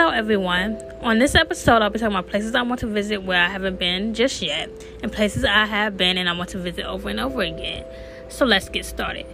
[0.00, 0.80] Hello, everyone.
[1.02, 3.78] On this episode, I'll be talking about places I want to visit where I haven't
[3.78, 4.70] been just yet,
[5.02, 7.84] and places I have been and I want to visit over and over again.
[8.30, 9.26] So let's get started.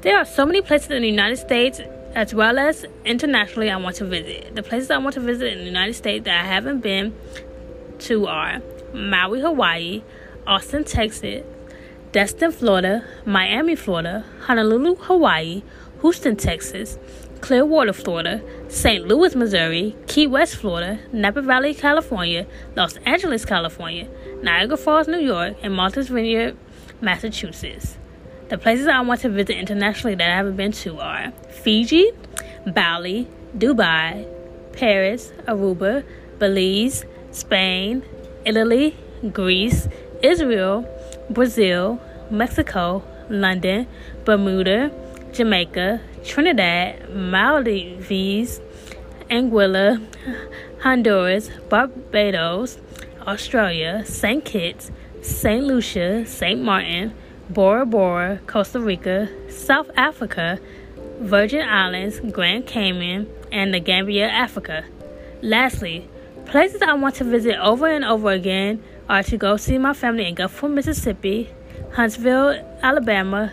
[0.00, 1.80] There are so many places in the United States
[2.16, 4.52] as well as internationally I want to visit.
[4.52, 7.14] The places I want to visit in the United States that I haven't been
[8.00, 8.60] to are
[8.92, 10.02] Maui, Hawaii,
[10.44, 11.44] Austin, Texas,
[12.12, 15.62] Destin, Florida, Miami, Florida, Honolulu, Hawaii,
[16.00, 16.98] Houston, Texas,
[17.40, 19.06] Clearwater, Florida, St.
[19.06, 24.08] Louis, Missouri, Key West, Florida, Napa Valley, California, Los Angeles, California,
[24.42, 26.56] Niagara Falls, New York, and Martha's Vineyard,
[27.00, 27.96] Massachusetts.
[28.48, 31.32] The places I want to visit internationally that I haven't been to are
[31.62, 32.10] Fiji,
[32.66, 34.26] Bali, Dubai,
[34.72, 36.04] Paris, Aruba,
[36.40, 38.02] Belize, Spain,
[38.44, 38.96] Italy,
[39.32, 39.86] Greece,
[40.22, 40.88] Israel,
[41.30, 43.86] Brazil, Mexico, London,
[44.24, 44.90] Bermuda,
[45.32, 48.60] Jamaica, Trinidad, Maldives,
[49.30, 50.04] Anguilla,
[50.82, 52.78] Honduras, Barbados,
[53.26, 54.44] Australia, St.
[54.44, 54.90] Kitts,
[55.22, 55.64] St.
[55.64, 56.60] Lucia, St.
[56.60, 57.14] Martin,
[57.48, 60.58] Bora Bora, Costa Rica, South Africa,
[61.20, 64.84] Virgin Islands, Grand Cayman, and the Gambia, Africa.
[65.42, 66.08] Lastly,
[66.46, 70.28] places I want to visit over and over again are to go see my family
[70.28, 71.50] in Gulfport, Mississippi,
[71.94, 73.52] Huntsville, Alabama,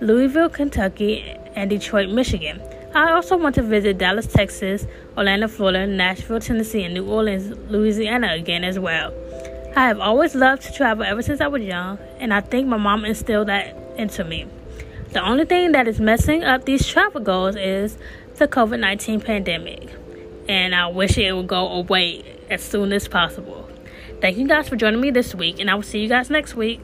[0.00, 1.22] Louisville, Kentucky,
[1.54, 2.60] and Detroit, Michigan.
[2.92, 4.84] I also want to visit Dallas, Texas,
[5.16, 9.14] Orlando, Florida, Nashville, Tennessee, and New Orleans, Louisiana again as well.
[9.76, 12.76] I have always loved to travel ever since I was young, and I think my
[12.76, 14.46] mom instilled that into me.
[15.12, 17.96] The only thing that is messing up these travel goals is
[18.38, 19.88] the COVID 19 pandemic,
[20.48, 23.70] and I wish it would go away as soon as possible.
[24.20, 26.54] Thank you guys for joining me this week, and I will see you guys next
[26.54, 26.80] week.